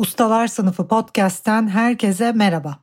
[0.00, 2.78] Ustalar Sınıfı podcast'ten herkese merhaba.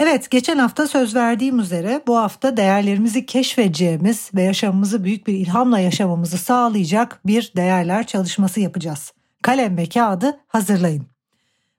[0.00, 5.78] Evet, geçen hafta söz verdiğim üzere bu hafta değerlerimizi keşfedeceğimiz ve yaşamımızı büyük bir ilhamla
[5.78, 9.12] yaşamamızı sağlayacak bir değerler çalışması yapacağız.
[9.42, 11.06] Kalem ve kağıdı hazırlayın.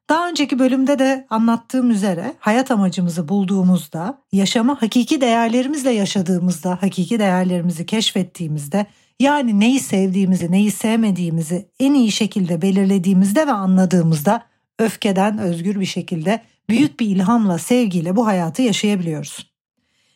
[0.09, 7.85] Daha önceki bölümde de anlattığım üzere hayat amacımızı bulduğumuzda, yaşamı hakiki değerlerimizle yaşadığımızda, hakiki değerlerimizi
[7.85, 8.85] keşfettiğimizde,
[9.19, 14.43] yani neyi sevdiğimizi, neyi sevmediğimizi en iyi şekilde belirlediğimizde ve anladığımızda
[14.79, 19.51] öfkeden özgür bir şekilde büyük bir ilhamla, sevgiyle bu hayatı yaşayabiliyoruz.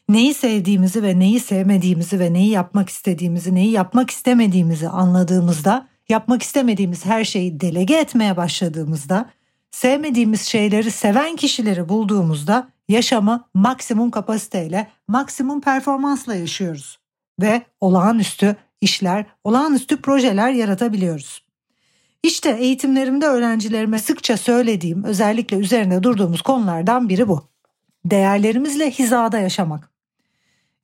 [0.10, 7.06] Neyi sevdiğimizi ve neyi sevmediğimizi ve neyi yapmak istediğimizi, neyi yapmak istemediğimizi anladığımızda, yapmak istemediğimiz
[7.06, 9.30] her şeyi delege etmeye başladığımızda,
[9.72, 17.00] sevmediğimiz şeyleri seven kişileri bulduğumuzda yaşamı maksimum kapasiteyle, maksimum performansla yaşıyoruz
[17.42, 21.51] ve olağanüstü işler, olağanüstü projeler yaratabiliyoruz.
[22.24, 27.48] İşte eğitimlerimde öğrencilerime sıkça söylediğim, özellikle üzerine durduğumuz konulardan biri bu.
[28.06, 29.92] Değerlerimizle hizada yaşamak.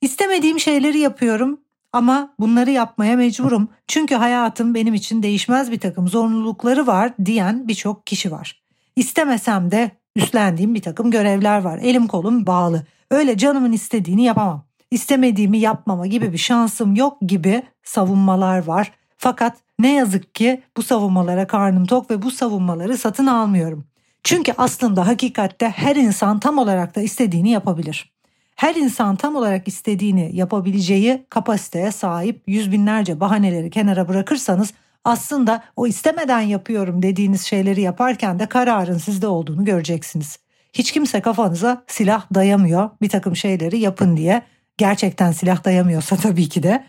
[0.00, 1.60] İstemediğim şeyleri yapıyorum
[1.92, 3.68] ama bunları yapmaya mecburum.
[3.86, 8.62] Çünkü hayatım benim için değişmez bir takım zorunlulukları var diyen birçok kişi var.
[8.96, 11.78] İstemesem de üstlendiğim bir takım görevler var.
[11.78, 12.86] Elim kolum bağlı.
[13.10, 14.64] Öyle canımın istediğini yapamam.
[14.90, 18.92] İstemediğimi yapmama gibi bir şansım yok gibi savunmalar var.
[19.18, 23.84] Fakat ne yazık ki bu savunmalara karnım tok ve bu savunmaları satın almıyorum.
[24.24, 28.12] Çünkü aslında hakikatte her insan tam olarak da istediğini yapabilir.
[28.56, 34.72] Her insan tam olarak istediğini yapabileceği kapasiteye sahip yüz binlerce bahaneleri kenara bırakırsanız
[35.04, 40.38] aslında o istemeden yapıyorum dediğiniz şeyleri yaparken de kararın sizde olduğunu göreceksiniz.
[40.72, 44.42] Hiç kimse kafanıza silah dayamıyor bir takım şeyleri yapın diye.
[44.78, 46.84] Gerçekten silah dayamıyorsa tabii ki de.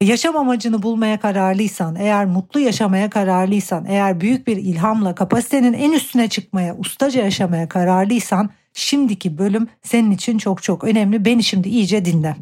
[0.00, 6.28] Yaşam amacını bulmaya kararlıysan, eğer mutlu yaşamaya kararlıysan, eğer büyük bir ilhamla kapasitenin en üstüne
[6.28, 11.24] çıkmaya, ustaca yaşamaya kararlıysan şimdiki bölüm senin için çok çok önemli.
[11.24, 12.36] Beni şimdi iyice dinle.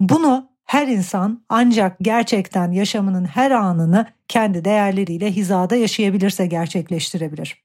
[0.00, 7.62] Bunu her insan ancak gerçekten yaşamının her anını kendi değerleriyle hizada yaşayabilirse gerçekleştirebilir.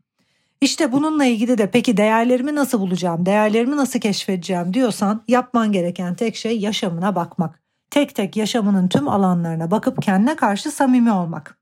[0.62, 6.36] İşte bununla ilgili de peki değerlerimi nasıl bulacağım, değerlerimi nasıl keşfedeceğim diyorsan yapman gereken tek
[6.36, 7.63] şey yaşamına bakmak
[7.94, 11.58] tek tek yaşamının tüm alanlarına bakıp kendine karşı samimi olmak.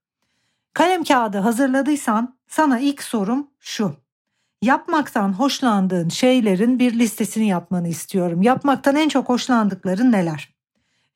[0.74, 3.96] Kalem kağıdı hazırladıysan sana ilk sorum şu.
[4.62, 8.42] Yapmaktan hoşlandığın şeylerin bir listesini yapmanı istiyorum.
[8.42, 10.54] Yapmaktan en çok hoşlandıkların neler?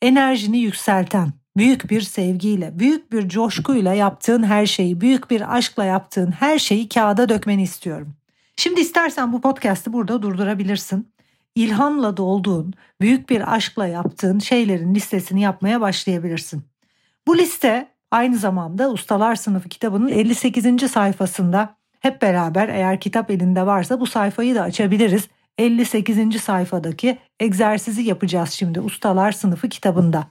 [0.02, 6.32] Enerjini yükselten, büyük bir sevgiyle, büyük bir coşkuyla yaptığın her şeyi, büyük bir aşkla yaptığın
[6.32, 8.16] her şeyi kağıda dökmeni istiyorum.
[8.58, 11.15] Şimdi istersen bu podcast'ı burada durdurabilirsin
[11.56, 16.64] ilhamla dolduğun, büyük bir aşkla yaptığın şeylerin listesini yapmaya başlayabilirsin.
[17.28, 20.92] Bu liste aynı zamanda Ustalar Sınıfı kitabının 58.
[20.92, 25.28] sayfasında hep beraber eğer kitap elinde varsa bu sayfayı da açabiliriz.
[25.58, 26.42] 58.
[26.42, 30.28] sayfadaki egzersizi yapacağız şimdi Ustalar Sınıfı kitabında.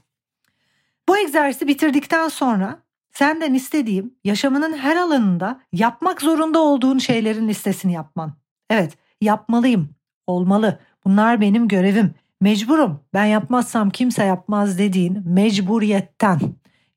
[1.09, 2.83] Bu egzersizi bitirdikten sonra
[3.13, 8.33] senden istediğim yaşamının her alanında yapmak zorunda olduğun şeylerin listesini yapman.
[8.71, 9.91] Evet, yapmalıyım,
[10.27, 10.79] olmalı.
[11.05, 12.15] Bunlar benim görevim.
[12.41, 13.01] Mecburum.
[13.15, 16.41] Ben yapmazsam kimse yapmaz dediğin mecburiyetten,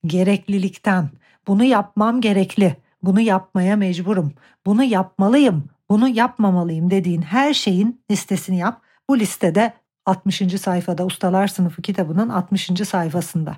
[0.06, 1.10] gereklilikten,
[1.48, 4.34] bunu yapmam gerekli, bunu yapmaya mecburum,
[4.66, 8.82] bunu yapmalıyım, bunu yapmamalıyım dediğin her şeyin listesini yap.
[9.10, 9.74] Bu listede
[10.06, 10.62] 60.
[10.62, 12.88] sayfada Ustalar Sınıfı kitabının 60.
[12.88, 13.56] sayfasında.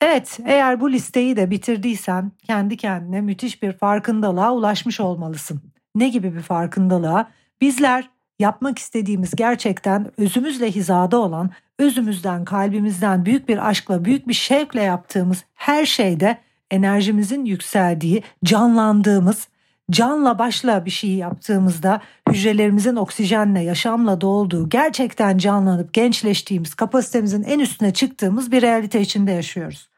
[0.00, 5.62] Evet, eğer bu listeyi de bitirdiysen kendi kendine müthiş bir farkındalığa ulaşmış olmalısın.
[5.94, 7.30] Ne gibi bir farkındalığa?
[7.60, 14.82] Bizler yapmak istediğimiz gerçekten özümüzle hizada olan, özümüzden, kalbimizden büyük bir aşkla, büyük bir şevkle
[14.82, 16.38] yaptığımız her şeyde
[16.70, 19.48] enerjimizin yükseldiği, canlandığımız,
[19.90, 22.00] canla başla bir şey yaptığımızda
[22.30, 29.88] hücrelerimizin oksijenle, yaşamla dolduğu, gerçekten canlanıp gençleştiğimiz, kapasitemizin en üstüne çıktığımız bir realite içinde yaşıyoruz.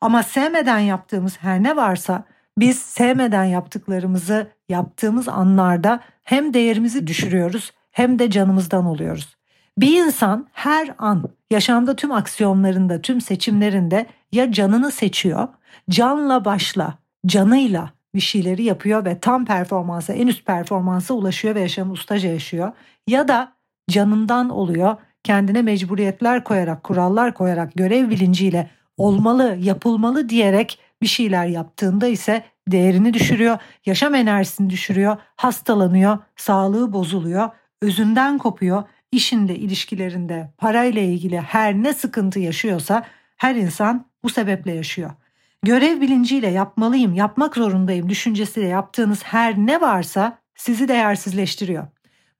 [0.00, 2.24] Ama sevmeden yaptığımız her ne varsa
[2.58, 9.36] biz sevmeden yaptıklarımızı yaptığımız anlarda hem değerimizi düşürüyoruz hem de canımızdan oluyoruz.
[9.78, 15.48] Bir insan her an yaşamda tüm aksiyonlarında, tüm seçimlerinde ya canını seçiyor,
[15.90, 21.92] canla başla, canıyla bir şeyleri yapıyor ve tam performansa, en üst performansa ulaşıyor ve yaşamı
[21.92, 22.72] ustaca yaşıyor.
[23.08, 23.52] Ya da
[23.90, 32.06] canından oluyor, kendine mecburiyetler koyarak, kurallar koyarak, görev bilinciyle olmalı, yapılmalı diyerek bir şeyler yaptığında
[32.06, 37.50] ise değerini düşürüyor, yaşam enerjisini düşürüyor, hastalanıyor, sağlığı bozuluyor,
[37.82, 38.82] özünden kopuyor,
[39.12, 43.04] işinde, ilişkilerinde, parayla ilgili her ne sıkıntı yaşıyorsa
[43.36, 45.10] her insan bu sebeple yaşıyor.
[45.62, 51.86] Görev bilinciyle yapmalıyım, yapmak zorundayım düşüncesiyle yaptığınız her ne varsa sizi değersizleştiriyor.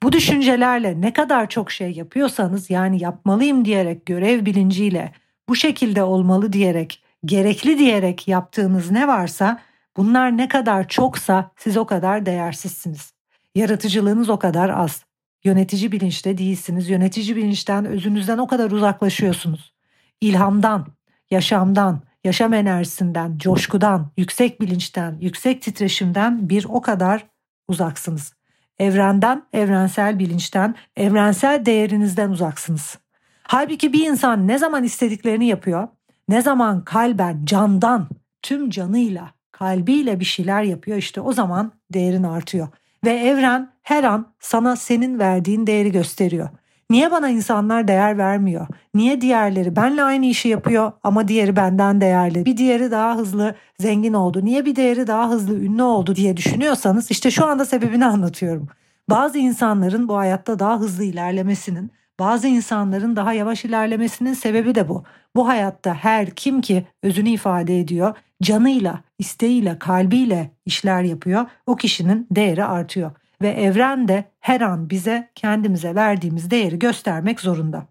[0.02, 5.12] Bu düşüncelerle ne kadar çok şey yapıyorsanız yani yapmalıyım diyerek görev bilinciyle
[5.48, 9.60] bu şekilde olmalı diyerek gerekli diyerek yaptığınız ne varsa
[9.96, 13.12] bunlar ne kadar çoksa siz o kadar değersizsiniz.
[13.54, 15.04] Yaratıcılığınız o kadar az.
[15.44, 16.88] Yönetici bilinçte değilsiniz.
[16.88, 19.74] Yönetici bilinçten özünüzden o kadar uzaklaşıyorsunuz.
[20.20, 20.86] İlhamdan,
[21.30, 27.26] yaşamdan, yaşam enerjisinden, coşkudan, yüksek bilinçten, yüksek titreşimden bir o kadar
[27.68, 28.34] uzaksınız.
[28.78, 32.98] Evrenden, evrensel bilinçten, evrensel değerinizden uzaksınız.
[33.42, 35.88] Halbuki bir insan ne zaman istediklerini yapıyor,
[36.28, 38.08] ne zaman kalben, candan,
[38.42, 42.68] tüm canıyla, kalbiyle bir şeyler yapıyor işte o zaman değerin artıyor.
[43.04, 46.48] Ve evren her an sana senin verdiğin değeri gösteriyor.
[46.90, 48.66] Niye bana insanlar değer vermiyor?
[48.94, 52.44] Niye diğerleri benle aynı işi yapıyor ama diğeri benden değerli?
[52.44, 54.44] Bir diğeri daha hızlı zengin oldu.
[54.44, 58.68] Niye bir diğeri daha hızlı ünlü oldu diye düşünüyorsanız işte şu anda sebebini anlatıyorum.
[59.10, 61.90] Bazı insanların bu hayatta daha hızlı ilerlemesinin,
[62.20, 65.04] bazı insanların daha yavaş ilerlemesinin sebebi de bu.
[65.36, 72.26] Bu hayatta her kim ki özünü ifade ediyor, canıyla, isteğiyle, kalbiyle işler yapıyor, o kişinin
[72.30, 73.10] değeri artıyor
[73.42, 77.86] ve evren de her an bize kendimize verdiğimiz değeri göstermek zorunda.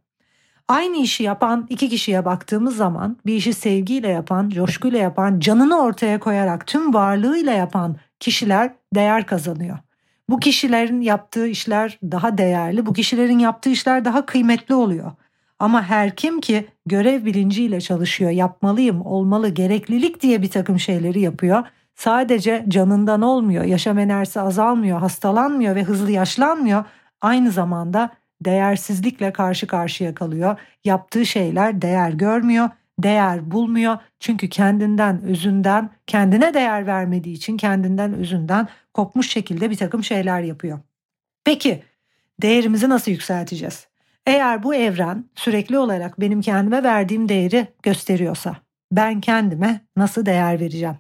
[0.68, 6.20] Aynı işi yapan iki kişiye baktığımız zaman bir işi sevgiyle yapan, coşkuyla yapan, canını ortaya
[6.20, 9.78] koyarak tüm varlığıyla yapan kişiler değer kazanıyor.
[10.30, 15.12] Bu kişilerin yaptığı işler daha değerli, bu kişilerin yaptığı işler daha kıymetli oluyor.
[15.60, 21.64] Ama her kim ki görev bilinciyle çalışıyor, yapmalıyım, olmalı, gereklilik diye bir takım şeyleri yapıyor
[21.96, 26.86] sadece canından olmuyor, yaşam enerjisi azalmıyor, hastalanmıyor ve hızlı yaşlanmıyor.
[27.22, 28.10] Aynı zamanda
[28.42, 30.60] değersizlikle karşı karşıya kalıyor.
[30.84, 33.98] Yaptığı şeyler değer görmüyor, değer bulmuyor.
[34.20, 40.80] Çünkü kendinden, özünden, kendine değer vermediği için kendinden, özünden kopmuş şekilde bir takım şeyler yapıyor.
[41.44, 41.84] Peki
[42.42, 43.88] değerimizi nasıl yükselteceğiz?
[44.26, 48.56] Eğer bu evren sürekli olarak benim kendime verdiğim değeri gösteriyorsa
[48.92, 50.96] ben kendime nasıl değer vereceğim?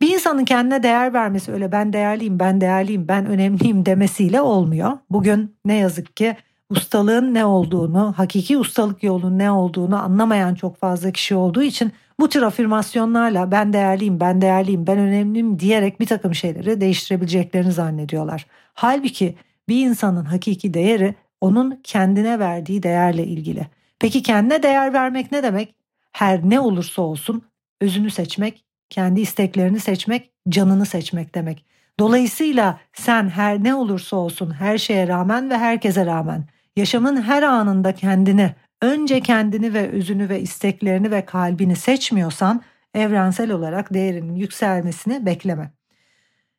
[0.00, 4.98] Bir insanın kendine değer vermesi öyle ben değerliyim, ben değerliyim, ben önemliyim demesiyle olmuyor.
[5.10, 6.36] Bugün ne yazık ki
[6.70, 12.28] ustalığın ne olduğunu, hakiki ustalık yolunun ne olduğunu anlamayan çok fazla kişi olduğu için bu
[12.28, 18.46] tür afirmasyonlarla ben değerliyim, ben değerliyim, ben önemliyim diyerek bir takım şeyleri değiştirebileceklerini zannediyorlar.
[18.74, 19.34] Halbuki
[19.68, 23.66] bir insanın hakiki değeri onun kendine verdiği değerle ilgili.
[23.98, 25.74] Peki kendine değer vermek ne demek?
[26.12, 27.42] Her ne olursa olsun
[27.80, 31.64] özünü seçmek kendi isteklerini seçmek, canını seçmek demek.
[31.98, 36.44] Dolayısıyla sen her ne olursa olsun her şeye rağmen ve herkese rağmen
[36.76, 42.62] yaşamın her anında kendini, önce kendini ve özünü ve isteklerini ve kalbini seçmiyorsan
[42.94, 45.70] evrensel olarak değerinin yükselmesini bekleme.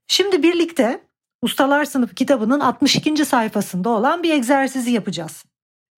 [0.07, 1.01] Şimdi birlikte
[1.41, 3.25] Ustalar Sınıfı kitabının 62.
[3.25, 5.45] sayfasında olan bir egzersizi yapacağız.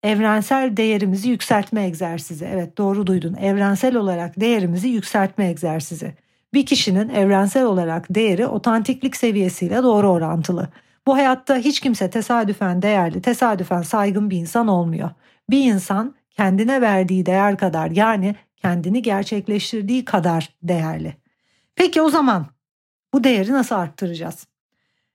[0.02, 2.44] Evrensel değerimizi yükseltme egzersizi.
[2.44, 3.34] Evet doğru duydun.
[3.34, 6.14] Evrensel olarak değerimizi yükseltme egzersizi.
[6.54, 10.68] Bir kişinin evrensel olarak değeri otantiklik seviyesiyle doğru orantılı.
[11.06, 15.10] Bu hayatta hiç kimse tesadüfen değerli, tesadüfen saygın bir insan olmuyor.
[15.50, 21.16] Bir insan kendine verdiği değer kadar yani kendini gerçekleştirdiği kadar değerli.
[21.74, 22.46] Peki o zaman
[23.14, 24.46] bu değeri nasıl arttıracağız?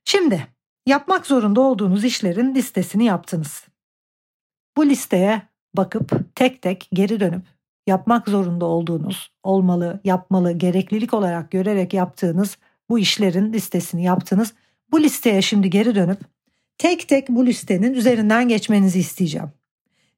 [0.06, 0.48] Şimdi
[0.86, 3.68] yapmak zorunda olduğunuz işlerin listesini yaptınız.
[4.78, 5.42] Bu listeye
[5.74, 7.53] bakıp tek tek geri dönüp
[7.88, 12.58] yapmak zorunda olduğunuz, olmalı, yapmalı, gereklilik olarak görerek yaptığınız
[12.90, 14.54] bu işlerin listesini yaptınız.
[14.92, 16.20] Bu listeye şimdi geri dönüp
[16.78, 19.52] tek tek bu listenin üzerinden geçmenizi isteyeceğim.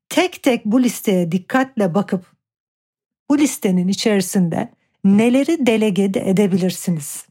[0.10, 2.26] Tek tek bu listeye dikkatle bakıp
[3.30, 4.72] bu listenin içerisinde
[5.04, 7.26] neleri delege edebilirsiniz?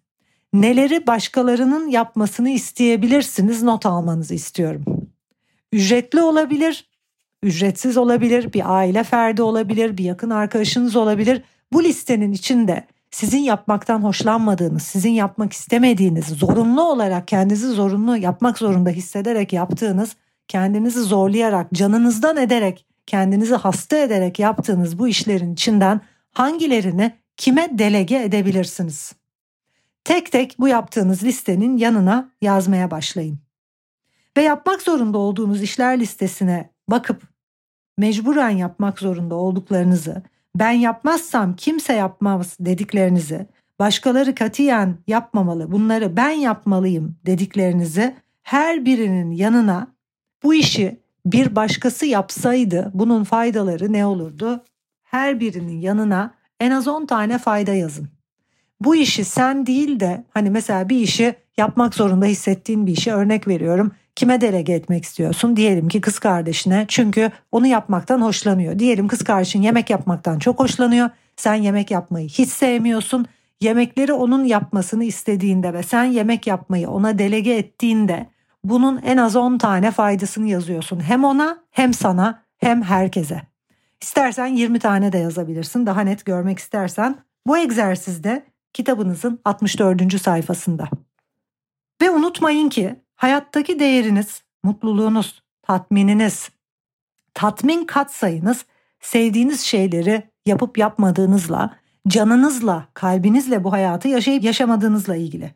[0.53, 4.85] Neleri başkalarının yapmasını isteyebilirsiniz not almanızı istiyorum.
[5.73, 6.89] Ücretli olabilir,
[7.45, 11.43] ücretsiz olabilir, bir aile ferdi olabilir, bir yakın arkadaşınız olabilir.
[11.73, 18.91] Bu listenin içinde sizin yapmaktan hoşlanmadığınız, sizin yapmak istemediğiniz, zorunlu olarak kendinizi zorunlu yapmak zorunda
[18.91, 20.17] hissederek yaptığınız
[20.49, 26.01] kendinizi zorlayarak, canınızdan ederek, kendinizi hasta ederek yaptığınız bu işlerin içinden
[26.33, 29.13] hangilerini kime delege edebilirsiniz?
[30.05, 33.39] Tek tek bu yaptığınız listenin yanına yazmaya başlayın.
[34.37, 37.34] Ve yapmak zorunda olduğunuz işler listesine bakıp
[37.99, 40.23] mecburen yapmak zorunda olduklarınızı,
[40.57, 43.47] ben yapmazsam kimse yapmaz dediklerinizi,
[43.79, 49.89] başkaları katiyen yapmamalı, bunları ben yapmalıyım dediklerinizi her birinin yanına
[50.43, 54.65] bu işi bir başkası yapsaydı bunun faydaları ne olurdu?
[55.03, 58.09] Her birinin yanına en az 10 tane fayda yazın.
[58.81, 63.49] Bu işi sen değil de hani mesela bir işi yapmak zorunda hissettiğin bir işe örnek
[63.49, 63.93] veriyorum.
[64.17, 65.57] Kime delege etmek istiyorsun?
[65.57, 68.79] Diyelim ki kız kardeşine çünkü onu yapmaktan hoşlanıyor.
[68.79, 71.11] Diyelim kız kardeşin yemek yapmaktan çok hoşlanıyor.
[71.37, 73.27] Sen yemek yapmayı hiç sevmiyorsun.
[73.61, 78.27] Yemekleri onun yapmasını istediğinde ve sen yemek yapmayı ona delege ettiğinde
[78.65, 81.01] bunun en az 10 tane faydasını yazıyorsun.
[81.01, 83.43] Hem ona hem sana hem herkese.
[84.03, 85.87] İstersen 20 tane de yazabilirsin.
[85.87, 87.17] Daha net görmek istersen
[87.47, 90.21] bu egzersizde kitabınızın 64.
[90.21, 90.89] sayfasında.
[92.03, 96.51] Ve unutmayın ki hayattaki değeriniz, mutluluğunuz, tatmininiz,
[97.35, 98.65] tatmin katsayınız
[99.01, 101.77] sevdiğiniz şeyleri yapıp yapmadığınızla,
[102.09, 105.55] canınızla, kalbinizle bu hayatı yaşayıp yaşamadığınızla ilgili.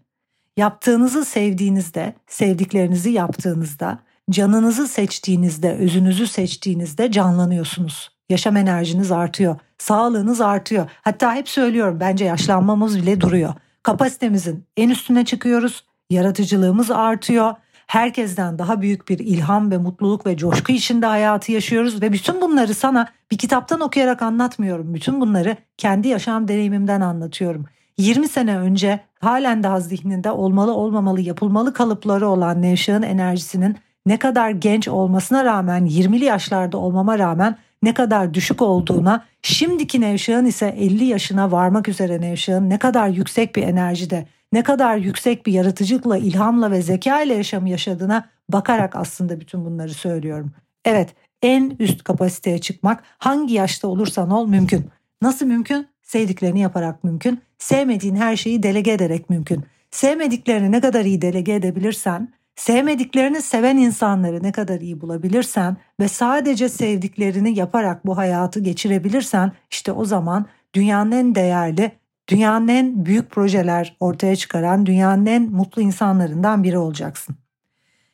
[0.57, 3.99] Yaptığınızı sevdiğinizde, sevdiklerinizi yaptığınızda,
[4.31, 8.19] canınızı seçtiğinizde, özünüzü seçtiğinizde canlanıyorsunuz.
[8.29, 10.91] Yaşam enerjiniz artıyor, sağlığınız artıyor.
[11.03, 13.55] Hatta hep söylüyorum bence yaşlanmamız bile duruyor.
[13.83, 17.55] Kapasitemizin en üstüne çıkıyoruz, yaratıcılığımız artıyor.
[17.87, 22.75] Herkesten daha büyük bir ilham ve mutluluk ve coşku içinde hayatı yaşıyoruz ve bütün bunları
[22.75, 24.95] sana bir kitaptan okuyarak anlatmıyorum.
[24.95, 27.67] Bütün bunları kendi yaşam deneyimimden anlatıyorum.
[27.99, 34.51] 20 sene önce halen daha zihninde olmalı olmamalı yapılmalı kalıpları olan Nevşah'ın enerjisinin ne kadar
[34.51, 41.05] genç olmasına rağmen 20'li yaşlarda olmama rağmen ne kadar düşük olduğuna, şimdiki Nevşah'ın ise 50
[41.05, 46.71] yaşına varmak üzere Nevşah'ın ne kadar yüksek bir enerjide, ne kadar yüksek bir yaratıcılıkla, ilhamla
[46.71, 50.53] ve zeka ile yaşamı yaşadığına bakarak aslında bütün bunları söylüyorum.
[50.85, 54.91] Evet, en üst kapasiteye çıkmak hangi yaşta olursan ol mümkün.
[55.23, 55.89] Nasıl mümkün?
[56.03, 57.41] Sevdiklerini yaparak mümkün.
[57.59, 59.65] Sevmediğin her şeyi delege ederek mümkün.
[59.91, 66.69] Sevmediklerini ne kadar iyi delege edebilirsen, sevmediklerini seven insanları ne kadar iyi bulabilirsen ve sadece
[66.69, 71.93] sevdiklerini yaparak bu hayatı geçirebilirsen işte o zaman dünyanın en değerli,
[72.29, 77.37] dünyanın en büyük projeler ortaya çıkaran, dünyanın en mutlu insanlarından biri olacaksın.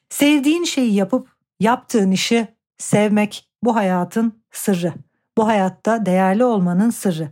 [0.09, 1.28] Sevdiğin şeyi yapıp
[1.61, 4.92] yaptığın işi sevmek bu hayatın sırrı.
[5.38, 7.30] Bu hayatta değerli olmanın sırrı.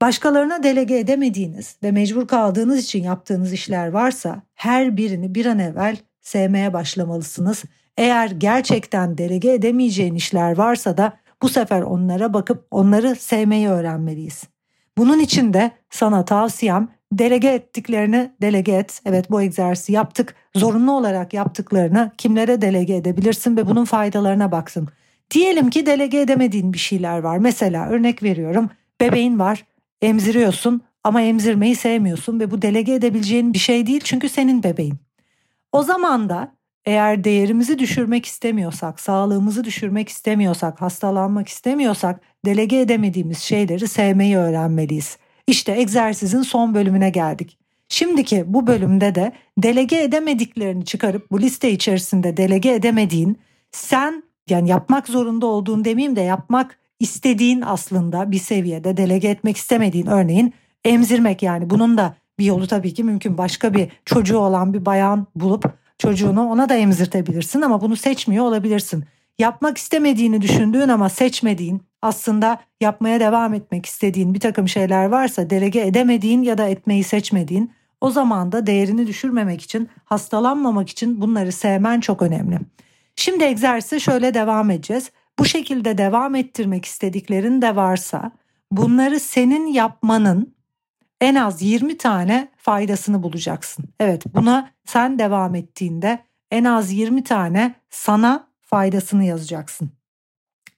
[0.00, 5.96] Başkalarına delege edemediğiniz ve mecbur kaldığınız için yaptığınız işler varsa her birini bir an evvel
[6.20, 7.64] sevmeye başlamalısınız.
[7.96, 11.12] Eğer gerçekten delege edemeyeceğin işler varsa da
[11.42, 14.44] bu sefer onlara bakıp onları sevmeyi öğrenmeliyiz.
[14.98, 19.00] Bunun için de sana tavsiyem delege ettiklerini delege et.
[19.04, 20.34] Evet bu egzersizi yaptık.
[20.56, 24.88] Zorunlu olarak yaptıklarını kimlere delege edebilirsin ve bunun faydalarına baksın.
[25.30, 27.38] Diyelim ki delege edemediğin bir şeyler var.
[27.38, 28.70] Mesela örnek veriyorum
[29.00, 29.64] bebeğin var
[30.02, 34.94] emziriyorsun ama emzirmeyi sevmiyorsun ve bu delege edebileceğin bir şey değil çünkü senin bebeğin.
[35.72, 36.52] O zaman da
[36.84, 45.18] eğer değerimizi düşürmek istemiyorsak, sağlığımızı düşürmek istemiyorsak, hastalanmak istemiyorsak delege edemediğimiz şeyleri sevmeyi öğrenmeliyiz.
[45.46, 47.58] İşte egzersizin son bölümüne geldik.
[47.88, 53.38] Şimdiki bu bölümde de delege edemediklerini çıkarıp bu liste içerisinde delege edemediğin
[53.72, 60.06] sen yani yapmak zorunda olduğun demeyeyim de yapmak istediğin aslında bir seviyede delege etmek istemediğin
[60.06, 63.38] örneğin emzirmek yani bunun da bir yolu tabii ki mümkün.
[63.38, 69.04] Başka bir çocuğu olan bir bayan bulup çocuğunu ona da emzirtebilirsin ama bunu seçmiyor olabilirsin.
[69.38, 75.80] Yapmak istemediğini düşündüğün ama seçmediğin aslında yapmaya devam etmek istediğin bir takım şeyler varsa delege
[75.80, 82.00] edemediğin ya da etmeyi seçmediğin o zaman da değerini düşürmemek için hastalanmamak için bunları sevmen
[82.00, 82.58] çok önemli.
[83.16, 85.10] Şimdi egzersize şöyle devam edeceğiz.
[85.38, 88.32] Bu şekilde devam ettirmek istediklerin de varsa
[88.70, 90.54] bunları senin yapmanın
[91.22, 93.84] en az 20 tane faydasını bulacaksın.
[94.00, 96.18] Evet buna sen devam ettiğinde
[96.50, 99.90] en az 20 tane sana faydasını yazacaksın.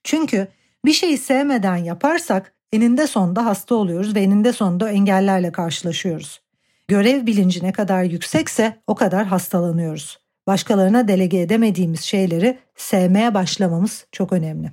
[0.03, 0.47] Çünkü
[0.85, 6.41] bir şeyi sevmeden yaparsak eninde sonunda hasta oluyoruz ve eninde sonunda engellerle karşılaşıyoruz.
[6.87, 10.19] Görev bilinci ne kadar yüksekse o kadar hastalanıyoruz.
[10.47, 14.71] Başkalarına delege edemediğimiz şeyleri sevmeye başlamamız çok önemli.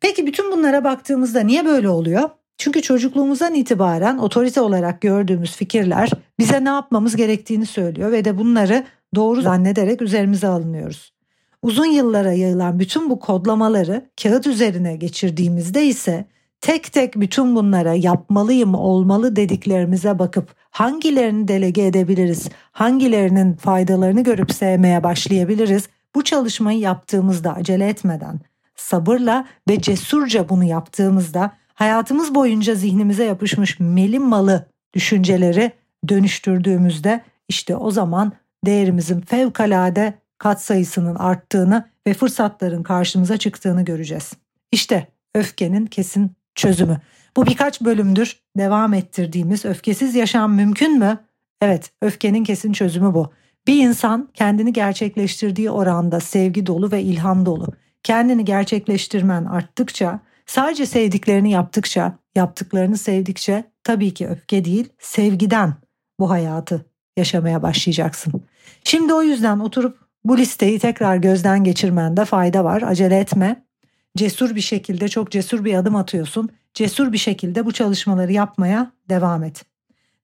[0.00, 2.30] Peki bütün bunlara baktığımızda niye böyle oluyor?
[2.58, 8.84] Çünkü çocukluğumuzdan itibaren otorite olarak gördüğümüz fikirler bize ne yapmamız gerektiğini söylüyor ve de bunları
[9.14, 11.12] doğru zannederek üzerimize alınıyoruz.
[11.62, 16.24] Uzun yıllara yayılan bütün bu kodlamaları kağıt üzerine geçirdiğimizde ise
[16.60, 25.02] tek tek bütün bunlara yapmalıyım, olmalı dediklerimize bakıp hangilerini delege edebiliriz, hangilerinin faydalarını görüp sevmeye
[25.02, 25.88] başlayabiliriz.
[26.14, 28.40] Bu çalışmayı yaptığımızda acele etmeden,
[28.76, 35.72] sabırla ve cesurca bunu yaptığımızda hayatımız boyunca zihnimize yapışmış melim malı düşünceleri
[36.08, 38.32] dönüştürdüğümüzde işte o zaman
[38.66, 44.32] değerimizin fevkalade katsayısının arttığını ve fırsatların karşımıza çıktığını göreceğiz.
[44.72, 47.00] İşte öfkenin kesin çözümü.
[47.36, 51.18] Bu birkaç bölümdür devam ettirdiğimiz öfkesiz yaşam mümkün mü?
[51.60, 53.32] Evet, öfkenin kesin çözümü bu.
[53.66, 57.66] Bir insan kendini gerçekleştirdiği oranda sevgi dolu ve ilham dolu.
[58.02, 65.74] Kendini gerçekleştirmen arttıkça, sadece sevdiklerini yaptıkça, yaptıklarını sevdikçe tabii ki öfke değil, sevgiden
[66.20, 68.42] bu hayatı yaşamaya başlayacaksın.
[68.84, 72.82] Şimdi o yüzden oturup bu listeyi tekrar gözden geçirmende fayda var.
[72.82, 73.64] Acele etme.
[74.16, 76.48] Cesur bir şekilde çok cesur bir adım atıyorsun.
[76.74, 79.64] Cesur bir şekilde bu çalışmaları yapmaya devam et.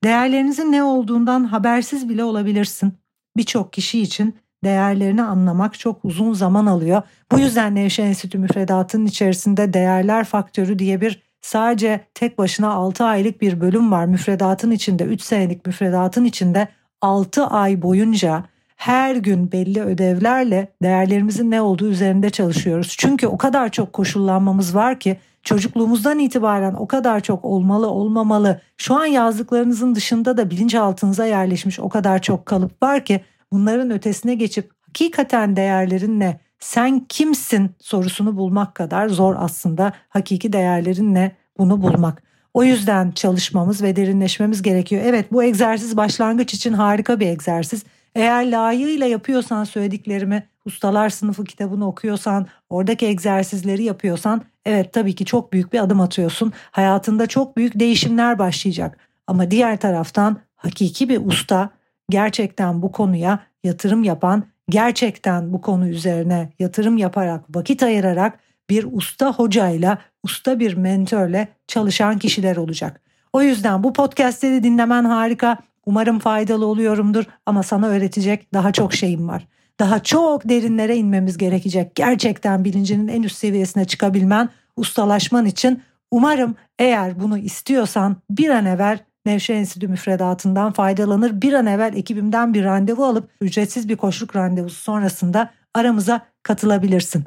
[0.05, 2.93] Değerlerinizin ne olduğundan habersiz bile olabilirsin.
[3.37, 7.03] Birçok kişi için değerlerini anlamak çok uzun zaman alıyor.
[7.33, 13.41] Bu yüzden Nevşehir Enstitü müfredatının içerisinde değerler faktörü diye bir sadece tek başına 6 aylık
[13.41, 14.07] bir bölüm var.
[14.07, 16.69] Müfredatın içinde 3 senelik müfredatın içinde
[17.01, 18.45] 6 ay boyunca
[18.77, 22.95] her gün belli ödevlerle değerlerimizin ne olduğu üzerinde çalışıyoruz.
[22.99, 28.61] Çünkü o kadar çok koşullanmamız var ki çocukluğumuzdan itibaren o kadar çok olmalı olmamalı.
[28.77, 33.21] Şu an yazdıklarınızın dışında da bilinçaltınıza yerleşmiş o kadar çok kalıp var ki
[33.53, 36.41] bunların ötesine geçip hakikaten değerlerin ne?
[36.61, 42.23] Sen kimsin sorusunu bulmak kadar zor aslında hakiki değerlerin ne bunu bulmak.
[42.55, 45.03] O yüzden çalışmamız ve derinleşmemiz gerekiyor.
[45.05, 47.85] Evet bu egzersiz başlangıç için harika bir egzersiz.
[48.15, 55.53] Eğer layığıyla yapıyorsan söylediklerimi, ustalar sınıfı kitabını okuyorsan, oradaki egzersizleri yapıyorsan evet tabii ki çok
[55.53, 56.53] büyük bir adım atıyorsun.
[56.71, 58.99] Hayatında çok büyük değişimler başlayacak.
[59.27, 61.71] Ama diğer taraftan hakiki bir usta
[62.11, 68.39] gerçekten bu konuya yatırım yapan, gerçekten bu konu üzerine yatırım yaparak, vakit ayırarak
[68.71, 73.01] bir usta hocayla, usta bir mentörle çalışan kişiler olacak.
[73.33, 75.59] O yüzden bu podcastleri dinlemen harika.
[75.87, 79.47] Umarım faydalı oluyorumdur ama sana öğretecek daha çok şeyim var.
[79.81, 81.95] Daha çok derinlere inmemiz gerekecek.
[81.95, 88.99] Gerçekten bilincinin en üst seviyesine çıkabilmen, ustalaşman için umarım eğer bunu istiyorsan bir an evvel
[89.29, 91.43] Nevşehir Enstitü müfredatından faydalanır.
[91.43, 97.25] Bir an evvel ekibimden bir randevu alıp ücretsiz bir koşuluk randevusu sonrasında aramıza katılabilirsin.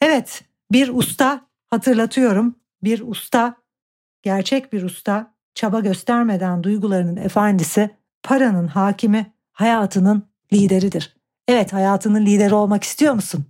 [0.00, 3.56] Evet bir usta hatırlatıyorum bir usta
[4.22, 7.90] gerçek bir usta çaba göstermeden duygularının efendisi,
[8.22, 11.16] paranın hakimi, hayatının lideridir.
[11.48, 13.44] Evet hayatının lideri olmak istiyor musun?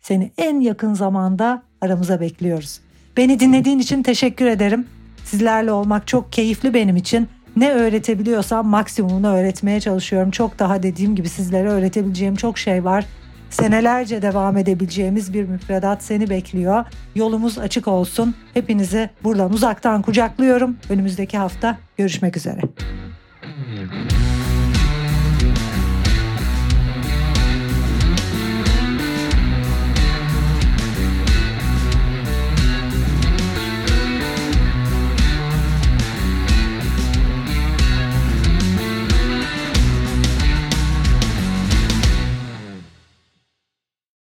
[0.00, 2.80] Seni en yakın zamanda aramıza bekliyoruz.
[3.16, 4.86] Beni dinlediğin için teşekkür ederim.
[5.24, 7.28] Sizlerle olmak çok keyifli benim için.
[7.56, 10.30] Ne öğretebiliyorsam maksimumunu öğretmeye çalışıyorum.
[10.30, 13.06] Çok daha dediğim gibi sizlere öğretebileceğim çok şey var.
[13.50, 16.84] Senelerce devam edebileceğimiz bir müfredat seni bekliyor.
[17.14, 18.34] Yolumuz açık olsun.
[18.54, 20.76] Hepinizi buradan uzaktan kucaklıyorum.
[20.90, 22.60] Önümüzdeki hafta görüşmek üzere.